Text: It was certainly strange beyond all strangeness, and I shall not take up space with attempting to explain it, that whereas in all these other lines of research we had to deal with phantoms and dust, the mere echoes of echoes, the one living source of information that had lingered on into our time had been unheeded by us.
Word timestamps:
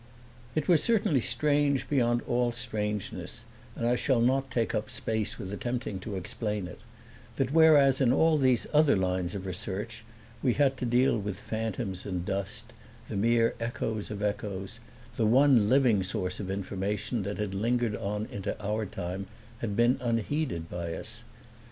It 0.55 0.67
was 0.67 0.81
certainly 0.81 1.21
strange 1.21 1.87
beyond 1.87 2.23
all 2.27 2.51
strangeness, 2.51 3.43
and 3.75 3.85
I 3.85 3.95
shall 3.95 4.19
not 4.19 4.49
take 4.49 4.73
up 4.73 4.89
space 4.89 5.37
with 5.37 5.53
attempting 5.53 5.99
to 5.99 6.15
explain 6.15 6.65
it, 6.65 6.79
that 7.35 7.53
whereas 7.53 8.01
in 8.01 8.11
all 8.11 8.39
these 8.39 8.65
other 8.73 8.95
lines 8.95 9.35
of 9.35 9.45
research 9.45 10.03
we 10.41 10.53
had 10.53 10.75
to 10.77 10.87
deal 10.87 11.19
with 11.19 11.37
phantoms 11.37 12.07
and 12.07 12.25
dust, 12.25 12.73
the 13.09 13.15
mere 13.15 13.53
echoes 13.59 14.09
of 14.09 14.23
echoes, 14.23 14.79
the 15.17 15.27
one 15.27 15.69
living 15.69 16.01
source 16.01 16.39
of 16.39 16.49
information 16.49 17.21
that 17.21 17.37
had 17.37 17.53
lingered 17.53 17.95
on 17.95 18.25
into 18.31 18.59
our 18.59 18.87
time 18.87 19.27
had 19.59 19.75
been 19.75 19.99
unheeded 20.01 20.67
by 20.67 20.95
us. 20.95 21.23